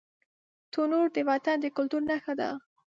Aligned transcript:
تنور 0.71 1.07
د 1.15 1.17
وطن 1.29 1.57
د 1.61 1.65
کلتور 1.75 2.01
نښه 2.09 2.33
ده 2.39 2.49